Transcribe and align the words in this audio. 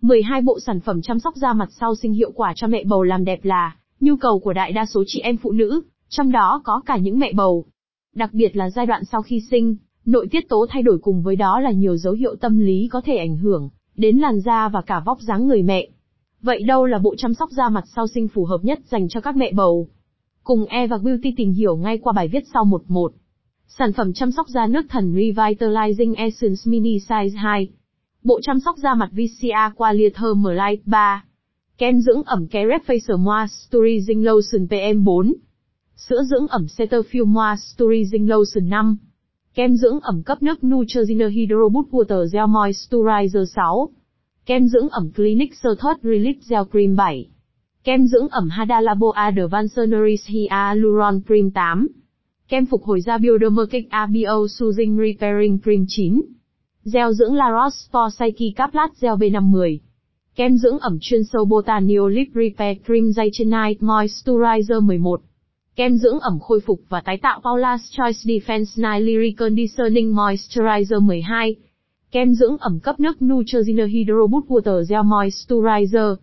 12 0.00 0.42
bộ 0.42 0.58
sản 0.60 0.80
phẩm 0.80 1.02
chăm 1.02 1.18
sóc 1.18 1.34
da 1.36 1.52
mặt 1.52 1.68
sau 1.80 1.94
sinh 1.94 2.12
hiệu 2.12 2.32
quả 2.34 2.52
cho 2.56 2.66
mẹ 2.66 2.84
bầu 2.84 3.02
làm 3.02 3.24
đẹp 3.24 3.44
là 3.44 3.76
nhu 4.00 4.16
cầu 4.16 4.38
của 4.38 4.52
đại 4.52 4.72
đa 4.72 4.86
số 4.86 5.04
chị 5.06 5.20
em 5.20 5.36
phụ 5.36 5.52
nữ, 5.52 5.82
trong 6.08 6.32
đó 6.32 6.62
có 6.64 6.80
cả 6.86 6.96
những 6.96 7.18
mẹ 7.18 7.32
bầu. 7.32 7.64
Đặc 8.14 8.30
biệt 8.32 8.56
là 8.56 8.70
giai 8.70 8.86
đoạn 8.86 9.04
sau 9.04 9.22
khi 9.22 9.42
sinh, 9.50 9.76
nội 10.04 10.28
tiết 10.30 10.48
tố 10.48 10.66
thay 10.70 10.82
đổi 10.82 10.98
cùng 11.02 11.22
với 11.22 11.36
đó 11.36 11.60
là 11.60 11.70
nhiều 11.70 11.96
dấu 11.96 12.12
hiệu 12.12 12.34
tâm 12.40 12.58
lý 12.58 12.88
có 12.92 13.00
thể 13.00 13.16
ảnh 13.16 13.36
hưởng 13.36 13.68
đến 13.96 14.18
làn 14.18 14.40
da 14.40 14.68
và 14.68 14.82
cả 14.82 15.02
vóc 15.06 15.18
dáng 15.20 15.46
người 15.46 15.62
mẹ. 15.62 15.88
Vậy 16.42 16.62
đâu 16.62 16.86
là 16.86 16.98
bộ 16.98 17.14
chăm 17.18 17.34
sóc 17.34 17.50
da 17.50 17.68
mặt 17.68 17.84
sau 17.96 18.06
sinh 18.06 18.28
phù 18.28 18.44
hợp 18.44 18.58
nhất 18.62 18.80
dành 18.90 19.08
cho 19.08 19.20
các 19.20 19.36
mẹ 19.36 19.52
bầu? 19.52 19.88
Cùng 20.42 20.64
E 20.64 20.86
và 20.86 20.98
Beauty 20.98 21.34
tìm 21.36 21.52
hiểu 21.52 21.76
ngay 21.76 21.98
qua 21.98 22.12
bài 22.12 22.28
viết 22.28 22.44
sau 22.54 22.64
11. 22.64 23.12
Sản 23.66 23.92
phẩm 23.92 24.12
chăm 24.12 24.32
sóc 24.32 24.48
da 24.48 24.66
nước 24.66 24.86
thần 24.88 25.14
Revitalizing 25.14 26.14
Essence 26.14 26.60
Mini 26.64 26.98
Size 26.98 27.36
2. 27.36 27.68
Bộ 28.24 28.40
chăm 28.42 28.60
sóc 28.60 28.76
da 28.78 28.94
mặt 28.94 29.10
VCA 29.12 29.70
Qualiator 29.76 30.52
Light 30.52 30.86
3. 30.86 31.24
Kem 31.78 32.00
dưỡng 32.00 32.22
ẩm 32.22 32.46
Carrot 32.46 32.82
Facial 32.86 33.24
Moisturizing 33.24 34.24
Lotion 34.24 34.66
PM4. 34.66 35.32
Sữa 35.96 36.22
dưỡng 36.22 36.46
ẩm 36.48 36.66
Cetaphil 36.78 37.24
Moisturizing 37.24 38.28
Lotion 38.28 38.70
5. 38.70 38.96
Kem 39.54 39.76
dưỡng 39.76 40.00
ẩm 40.00 40.22
cấp 40.22 40.42
nước 40.42 40.64
Neutrogena 40.64 41.26
Hydro 41.28 41.68
Boost 41.68 41.90
Water 41.90 42.26
Gel 42.32 42.44
Moisturizer 42.44 43.44
6. 43.44 43.90
Kem 44.46 44.68
dưỡng 44.68 44.88
ẩm 44.88 45.10
Clinic 45.16 45.52
Surthert 45.62 45.98
Relief 46.02 46.40
Gel 46.48 46.62
Cream 46.72 46.96
7. 46.96 47.24
Kem 47.84 48.06
dưỡng 48.06 48.28
ẩm 48.28 48.48
Hada 48.50 48.80
Labo 48.80 49.12
Advanced 49.12 49.88
Nourish 49.88 50.30
Hyaluron 50.30 51.20
Cream 51.26 51.50
8. 51.50 51.86
Kem 52.48 52.66
phục 52.66 52.82
hồi 52.84 53.00
da 53.00 53.18
Biodermakic 53.18 53.88
ABO 53.90 54.46
Soothing 54.48 54.98
Repairing 54.98 55.58
Cream 55.58 55.84
9. 55.98 56.39
Gel 56.92 57.12
dưỡng 57.12 57.34
La 57.34 57.50
Roche-Posay 57.50 58.54
Caplat 58.56 58.90
Gel 59.00 59.16
b 59.16 59.22
50 59.32 59.80
Kem 60.34 60.56
dưỡng 60.56 60.78
ẩm 60.78 60.98
chuyên 61.00 61.24
sâu 61.24 61.44
Botanio 61.44 62.08
Lip 62.08 62.28
Repair 62.34 62.78
Cream 62.86 63.12
Day 63.12 63.30
Night 63.38 63.82
Moisturizer 63.82 64.80
11. 64.86 65.20
Kem 65.76 65.96
dưỡng 65.96 66.20
ẩm 66.20 66.38
khôi 66.40 66.60
phục 66.60 66.80
và 66.88 67.00
tái 67.00 67.18
tạo 67.18 67.40
Paula's 67.40 67.78
Choice 67.90 68.18
Defense 68.24 68.82
Night 68.82 69.38
Conditioning 69.38 70.14
Moisturizer 70.14 71.06
12. 71.06 71.56
Kem 72.10 72.34
dưỡng 72.34 72.56
ẩm 72.58 72.80
cấp 72.80 73.00
nước 73.00 73.22
Neutrogena 73.22 73.84
Hydro 73.84 74.26
Boost 74.26 74.46
Water 74.46 74.84
Gel 74.88 75.00
Moisturizer. 75.00 76.16